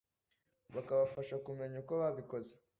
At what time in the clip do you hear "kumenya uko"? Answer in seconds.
1.45-1.93